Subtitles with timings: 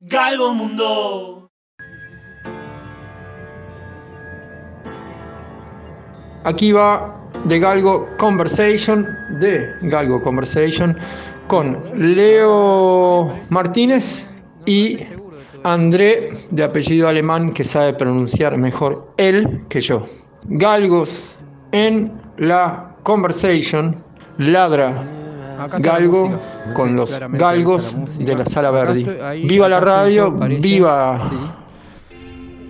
[0.00, 1.50] Galgo Mundo.
[6.44, 9.04] Aquí va de Galgo Conversation,
[9.40, 10.96] de Galgo Conversation,
[11.48, 11.82] con
[12.14, 14.28] Leo Martínez
[14.66, 14.98] y
[15.64, 20.06] André, de apellido alemán, que sabe pronunciar mejor él que yo.
[20.44, 21.36] Galgos
[21.72, 23.96] en la Conversation,
[24.38, 25.02] ladra
[25.78, 26.74] Galgo música.
[26.74, 29.04] con Sí, los galgos de la Sala Verdi.
[29.46, 31.36] Viva la radio, viva Sí.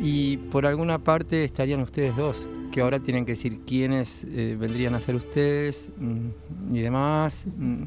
[0.00, 4.94] Y por alguna parte estarían ustedes dos, que ahora tienen que decir quiénes eh, vendrían
[4.94, 7.46] a ser ustedes mm, y demás.
[7.56, 7.82] Mm,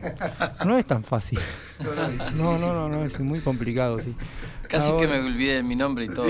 [0.65, 1.39] No es tan fácil.
[2.35, 4.13] No, no, no, no, es muy complicado, sí.
[4.67, 6.27] Casi Ahora- que me olvidé de mi nombre y todo.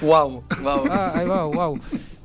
[0.00, 0.44] Wow.
[0.62, 0.84] Wow.
[0.90, 1.78] Ah, ahí va, wow.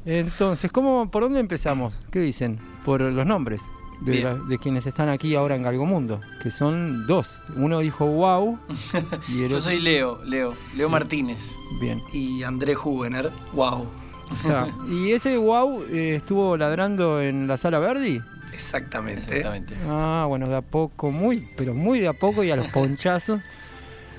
[0.05, 1.93] Entonces, ¿cómo, ¿por dónde empezamos?
[2.11, 2.59] ¿Qué dicen?
[2.85, 3.61] Por los nombres
[4.01, 7.39] de, la- de quienes están aquí ahora en Galgomundo, que son dos.
[7.55, 8.59] Uno dijo wow
[9.27, 9.61] y el Yo otro...
[9.61, 11.49] soy Leo, Leo, Leo Martínez.
[11.81, 12.01] Bien.
[12.13, 13.31] Y André Hugener.
[13.53, 13.87] Wow.
[14.35, 14.69] Está.
[14.89, 18.21] ¿Y ese wow eh, estuvo ladrando en la sala Verdi?
[18.53, 19.21] Exactamente.
[19.37, 19.73] Exactamente.
[19.87, 23.41] Ah, bueno, de a poco, muy, pero muy de a poco y a los ponchazos.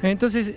[0.03, 0.57] Entonces,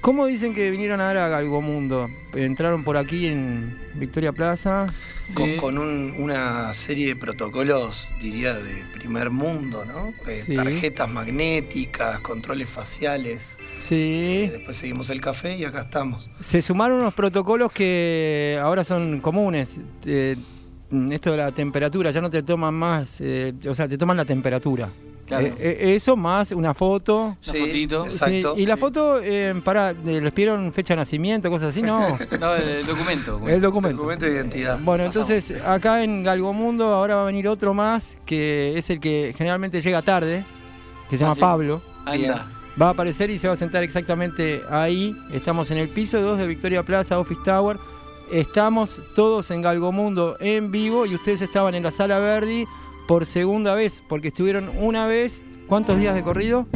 [0.00, 2.06] ¿cómo dicen que vinieron a dar a Galgomundo?
[2.34, 4.92] Entraron por aquí en Victoria Plaza.
[5.32, 5.56] Con, Sí.
[5.56, 10.12] con un- una serie de protocolos, diría, de primer mundo, ¿no?
[10.30, 10.54] Eh, Sí.
[10.54, 13.56] Tarjetas magnéticas, controles faciales.
[13.78, 14.48] Sí.
[14.52, 16.30] después seguimos el café y acá estamos.
[16.40, 19.78] Se sumaron unos protocolos que ahora son comunes.
[20.06, 20.36] Eh,
[21.10, 24.24] esto de la temperatura, ya no te toman más, eh, o sea, te toman la
[24.24, 24.90] temperatura.
[25.26, 25.46] Claro.
[25.46, 27.36] Eh, eh, eso más una foto.
[27.48, 28.04] Una fotito.
[28.04, 28.54] Exacto.
[28.56, 32.18] Sí, y la foto, eh, para, eh, les pidieron fecha de nacimiento, cosas así, ¿no?
[32.40, 33.40] No, el documento.
[33.48, 33.96] El documento.
[33.96, 34.78] Documento de identidad.
[34.82, 35.30] Bueno, Pasamos.
[35.30, 39.80] entonces acá en Galgomundo ahora va a venir otro más, que es el que generalmente
[39.80, 40.44] llega tarde,
[41.08, 41.40] que se Ah, llama sí.
[41.40, 41.82] Pablo.
[42.04, 42.50] Anda.
[42.80, 45.16] Va a aparecer y se va a sentar exactamente ahí.
[45.32, 47.78] Estamos en el piso 2 de Victoria Plaza, Office Tower.
[48.32, 52.66] Estamos todos en Galgomundo en vivo y ustedes estaban en la sala Verdi
[53.06, 55.44] por segunda vez, porque estuvieron una vez.
[55.66, 56.66] ¿Cuántos días de corrido?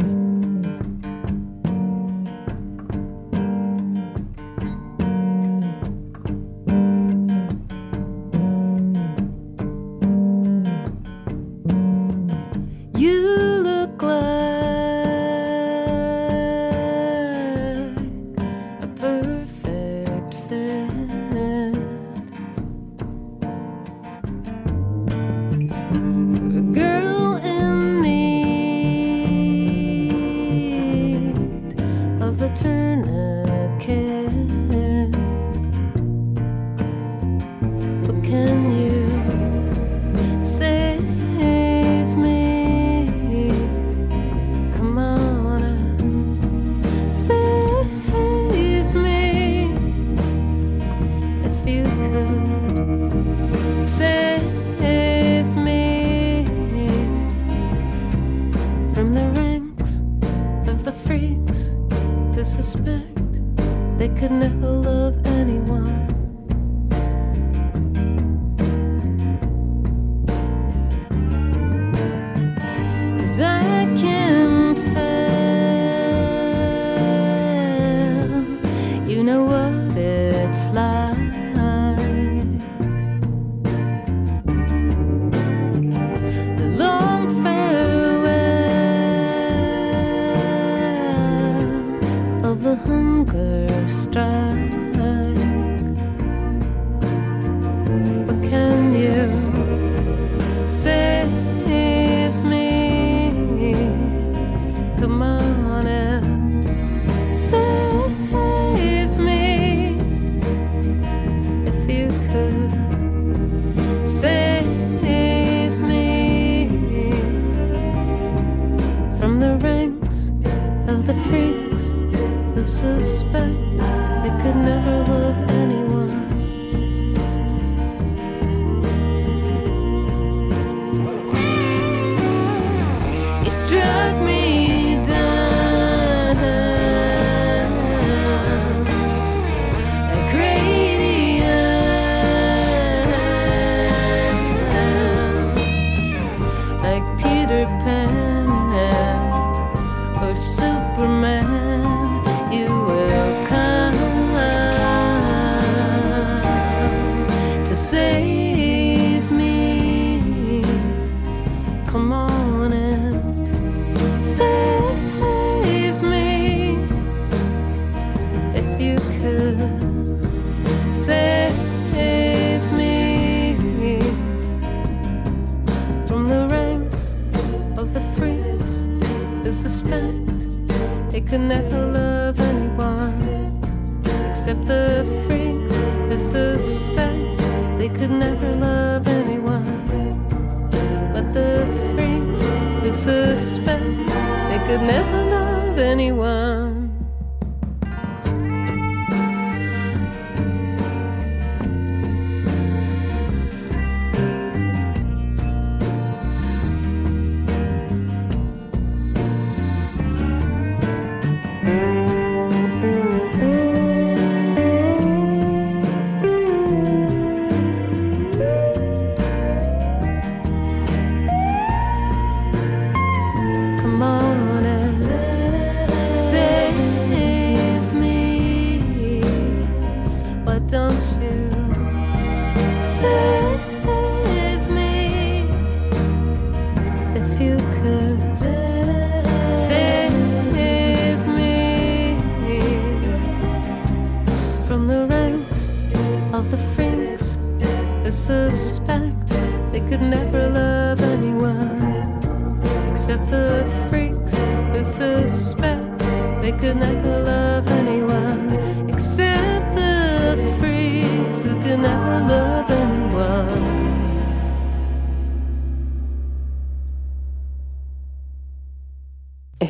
[92.69, 93.08] The hunger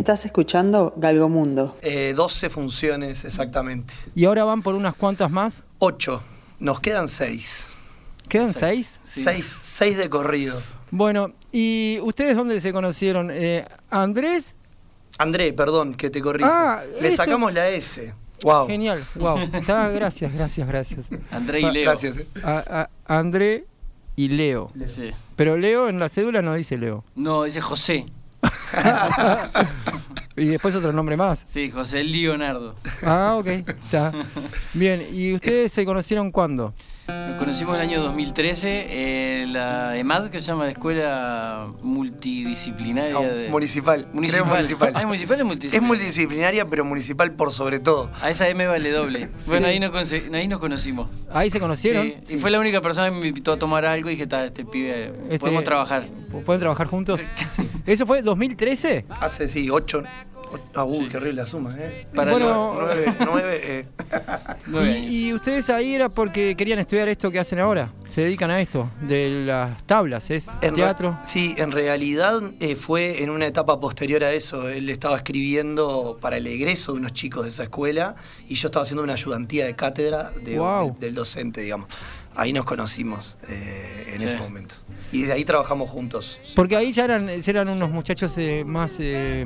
[0.09, 1.77] Estás escuchando Galgomundo.
[1.83, 3.93] Eh, 12 funciones exactamente.
[4.15, 5.63] Y ahora van por unas cuantas más.
[5.77, 6.23] 8.
[6.59, 7.75] Nos quedan 6.
[8.27, 8.99] ¿Quedan seis?
[9.03, 10.59] 6 de corrido.
[10.89, 13.29] Bueno, ¿y ustedes dónde se conocieron?
[13.31, 14.55] Eh, Andrés,
[15.19, 16.49] André, perdón, que te corrijo.
[16.51, 18.11] Ah, Le eso- sacamos la S.
[18.41, 18.65] Wow.
[18.65, 19.37] genial, wow.
[19.37, 21.05] Está, gracias, gracias, gracias.
[21.29, 21.83] André y Leo.
[21.91, 22.17] Gracias.
[22.17, 22.27] eh.
[22.43, 23.67] A- a- André
[24.15, 24.71] y Leo.
[24.87, 25.11] Sí.
[25.35, 27.03] Pero Leo en la cédula no dice Leo.
[27.13, 28.07] No, dice José.
[30.39, 31.43] Y después otro nombre más.
[31.47, 32.75] Sí, José Leonardo.
[33.03, 33.47] Ah, ok,
[33.91, 34.11] ya.
[34.73, 36.73] Bien, ¿y ustedes se conocieron cuándo?
[37.07, 43.13] Nos conocimos en el año 2013 en la EMAD, que se llama la Escuela Multidisciplinaria
[43.13, 43.49] No, de...
[43.49, 44.01] municipal.
[44.03, 44.47] Creo Municipal.
[44.47, 44.91] municipal.
[44.95, 45.87] Ah, ¿es municipal o Es multidisciplinaria?
[45.87, 48.11] multidisciplinaria, pero municipal por sobre todo.
[48.21, 49.29] A esa M vale doble.
[49.47, 51.09] Bueno, ahí nos, conse- ahí nos conocimos.
[51.33, 52.13] Ahí se conocieron.
[52.23, 54.45] Sí, Y fue la única persona que me invitó a tomar algo y dije, "Ta,
[54.45, 56.05] este pibe, Este- podemos trabajar.
[56.45, 57.21] ¿Pueden trabajar juntos?
[57.87, 59.05] ¿Eso fue 2013?
[59.09, 60.03] Hace, sí, 8.
[60.73, 61.07] Ah, uy, Sí.
[61.09, 62.07] qué horrible la suma, ¿eh?
[62.13, 63.85] Para Bueno, 9, 9, eh.
[64.67, 64.99] Nueve.
[64.99, 67.91] Y, y ustedes ahí era porque querían estudiar esto que hacen ahora.
[68.07, 71.17] Se dedican a esto, de las tablas, es En teatro.
[71.23, 74.67] Sí, en realidad eh, fue en una etapa posterior a eso.
[74.69, 78.15] Él estaba escribiendo para el egreso de unos chicos de esa escuela
[78.47, 80.91] y yo estaba haciendo una ayudantía de cátedra de- Wow.
[80.93, 81.87] del, del docente, digamos.
[82.35, 84.25] Ahí nos conocimos eh, en Sí.
[84.27, 84.75] ese momento.
[85.11, 86.39] Y de ahí trabajamos juntos.
[86.55, 89.43] Porque ahí ya eran, ya eran unos muchachos eh, más eh,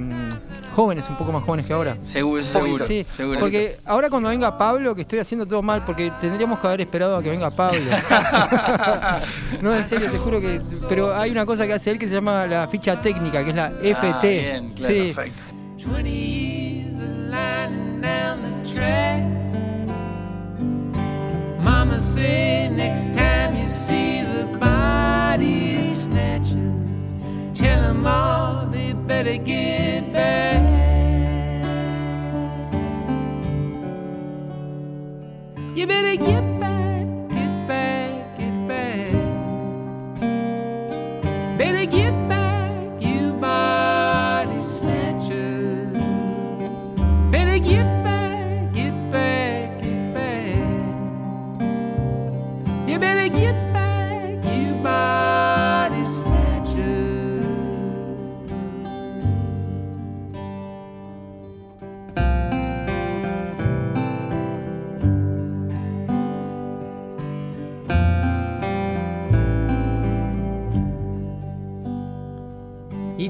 [0.76, 1.96] jóvenes, un poco más jóvenes que ahora.
[2.02, 2.86] Seguro, seguro.
[2.86, 3.40] Sí, seguro.
[3.40, 7.16] porque ahora cuando venga Pablo, que estoy haciendo todo mal, porque tendríamos que haber esperado
[7.16, 7.80] a que venga Pablo.
[9.62, 10.60] no, en serio, te juro que.
[10.90, 13.56] Pero hay una cosa que hace él que se llama la ficha técnica, que es
[13.56, 14.28] la FT.
[14.28, 15.44] bien, claro, sí, Perfecto.
[21.64, 26.58] Mama say next time you see the body snatchers,
[27.54, 30.62] tell them all they better get back.
[35.76, 36.43] You better get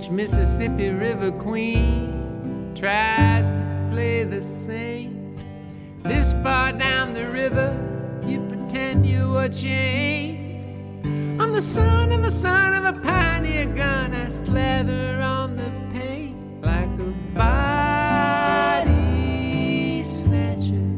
[0.04, 5.38] Each Mississippi River queen tries to play the same.
[6.00, 7.74] This far down the river,
[8.28, 11.06] you pretend you're what you ain't.
[11.40, 14.14] I'm the son of a son of a pioneer gun.
[14.14, 18.84] I slather on the paint like a body
[20.04, 20.90] snatcher.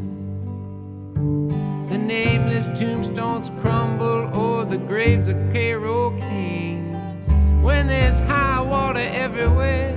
[1.89, 6.95] The nameless tombstones crumble o'er the graves of Cairo kings.
[7.61, 9.95] When there's high water everywhere,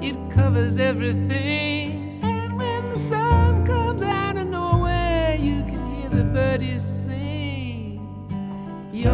[0.00, 2.20] it covers everything.
[2.22, 8.00] And when the sun comes out of nowhere, you can hear the birdies sing.
[8.92, 9.10] You're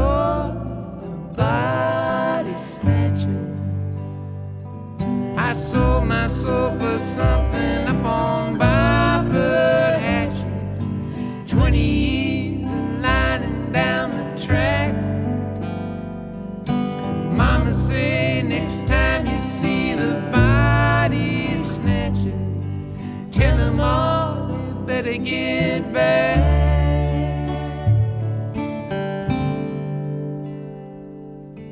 [1.03, 3.45] the body snatcher.
[5.37, 8.05] I sold my soul for something up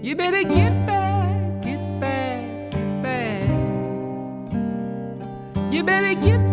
[0.06, 3.42] You better get back, get back, get back.
[5.72, 6.45] You better get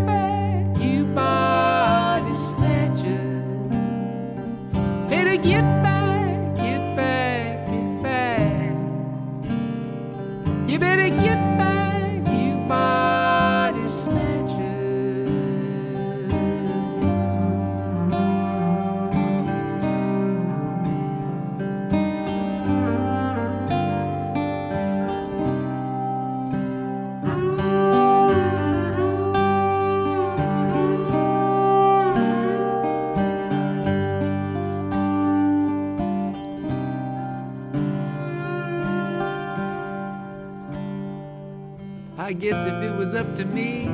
[42.34, 43.88] I guess if it was up to me,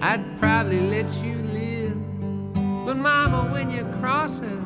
[0.00, 1.98] I'd probably let you live.
[2.86, 4.60] But mama, when you cross her,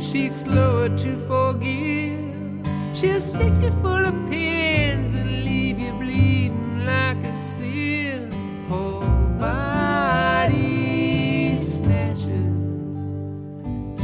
[0.00, 2.32] she's slower to forgive.
[2.96, 8.26] She'll stick you full of pins and leave you bleeding like a seal.
[8.68, 9.02] Poor
[9.38, 10.64] body
[11.56, 12.48] snatcher.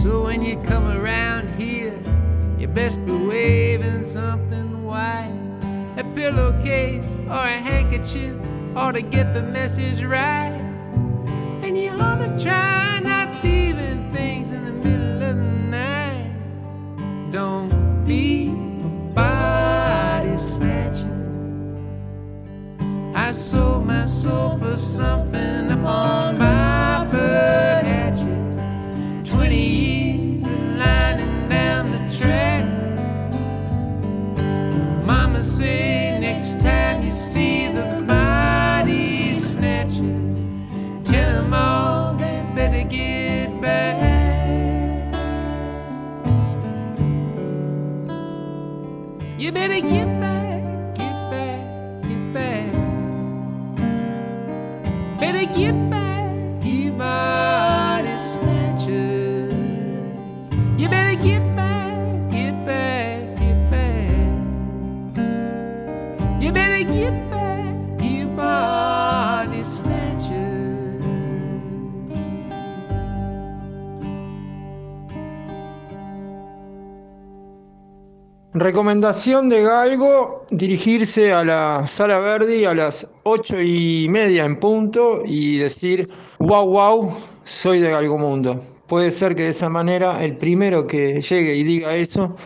[0.02, 1.98] So when you come around here,
[2.58, 5.37] you best be waving something white.
[6.18, 8.34] Pillowcase or a handkerchief
[8.74, 10.60] or to get the message right.
[11.62, 12.67] And you ought to try
[49.58, 50.17] berekim
[78.54, 85.22] Recomendación de Galgo, dirigirse a la Sala Verdi a las ocho y media en punto
[85.26, 87.14] y decir, wow, wow,
[87.44, 88.58] soy de Galgo Mundo.
[88.86, 92.36] Puede ser que de esa manera el primero que llegue y diga eso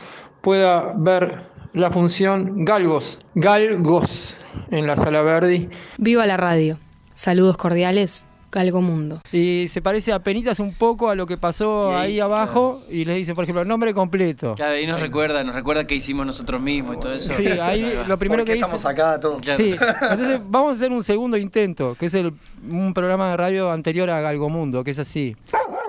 [0.41, 1.41] pueda ver
[1.73, 4.37] la función Galgos, Galgos
[4.73, 5.69] en la Sala Verdi.
[5.99, 6.79] Viva la radio.
[7.15, 9.23] Saludos cordiales, Galgo Mundo.
[9.33, 13.07] Y se parece a penitas un poco a lo que pasó ahí, ahí abajo y
[13.07, 14.55] les dice, por ejemplo, nombre completo.
[14.55, 17.33] Claro, ahí nos recuerda, nos recuerda que hicimos nosotros mismos y todo eso.
[17.35, 18.67] Sí, ahí lo primero ¿Por qué que dice...
[18.77, 19.41] estamos acá todos?
[19.41, 19.57] Claro.
[19.57, 22.33] Sí, entonces vamos a hacer un segundo intento, que es el,
[22.69, 25.35] un programa de radio anterior a Galgomundo, que es así.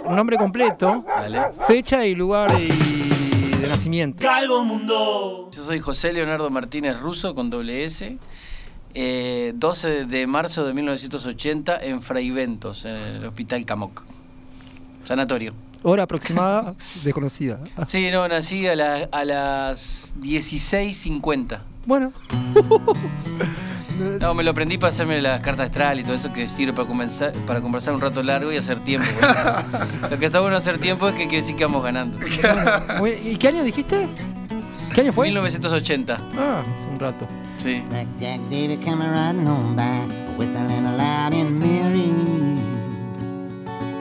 [0.06, 1.42] Un nombre completo, Dale.
[1.68, 4.24] fecha y lugar y de nacimiento.
[4.24, 8.18] Yo soy José Leonardo Martínez Russo con doble S.
[8.96, 14.04] eh, 12 de marzo de 1980 en Fraiventos, en el Hospital Camoc.
[15.06, 15.54] Sanatorio.
[15.84, 17.60] Hora aproximada desconocida.
[17.88, 21.60] Sí, no, nací a, la- a las 16.50.
[21.86, 22.14] Bueno,
[24.20, 26.88] No, me lo aprendí para hacerme las cartas astral y todo eso que sirve para,
[26.88, 29.08] comenzar, para conversar un rato largo y hacer tiempo.
[30.10, 32.18] lo que está bueno hacer tiempo es que quiere decir que vamos ganando.
[33.24, 34.08] ¿y qué año dijiste?
[34.96, 35.28] ¿Qué año fue?
[35.28, 37.28] 1980, Ah, hace un rato.
[37.64, 37.82] Sí.
[37.90, 40.06] Black Jack Davy coming riding on by,
[40.38, 42.12] whistling loud and merry.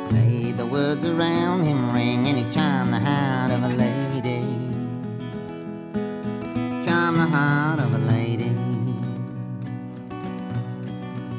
[0.08, 4.42] Played the words around him ring and he charmed the heart of a lady.
[6.84, 8.52] Charmed the heart of a lady.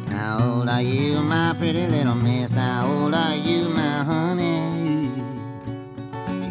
[0.09, 2.55] How old are you, my pretty little miss?
[2.55, 5.11] How old are you, my honey?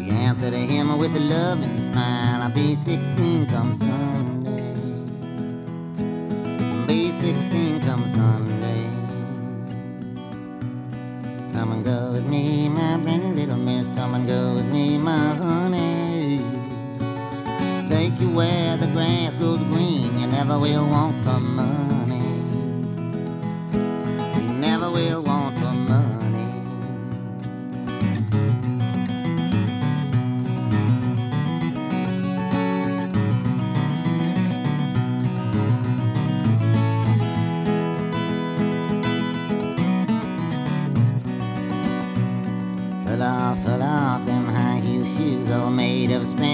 [0.05, 2.43] She answered him with a loving smile.
[2.43, 4.32] I'll be 16 come Sunday.
[45.53, 46.52] Made of Spanish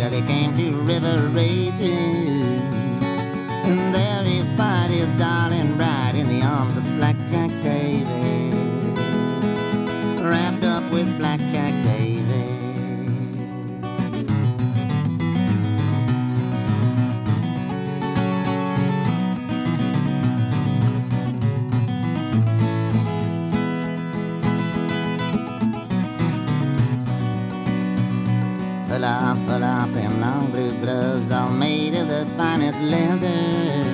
[0.00, 2.19] till he came to River Rages.
[28.90, 33.84] Pull off, pull off them long blue gloves, all made of the finest leather.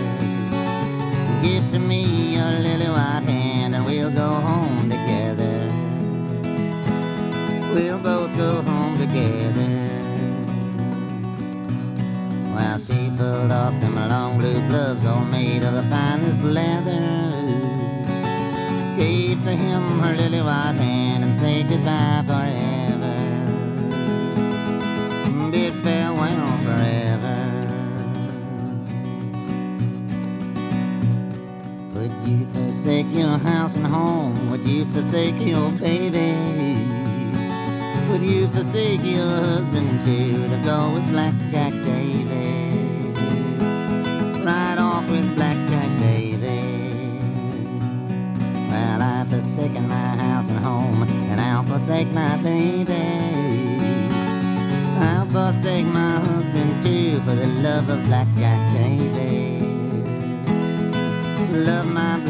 [1.43, 5.71] Give to me your lily white hand, and we'll go home together.
[7.75, 9.69] We'll both go home together.
[12.55, 17.03] While she pulled off them long blue gloves, all made of the finest leather.
[18.97, 22.76] Gave to him her lily white hand and said goodbye forever
[33.17, 34.51] your house and home?
[34.51, 36.35] Would you forsake your baby?
[38.11, 43.17] Would you forsake your husband too to go with Blackjack David?
[44.45, 47.21] Ride off with Blackjack David.
[48.71, 52.93] Well, I've forsaken my house and home, and I'll forsake my baby.
[55.01, 59.57] I'll forsake my husband too for the love of Blackjack David.
[61.53, 62.21] Love my